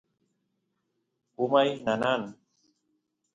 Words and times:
umay 1.43 1.65
nanan 1.85 2.21